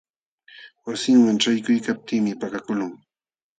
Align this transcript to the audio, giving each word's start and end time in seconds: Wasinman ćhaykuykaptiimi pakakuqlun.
Wasinman 0.85 1.37
ćhaykuykaptiimi 1.41 2.31
pakakuqlun. 2.41 2.91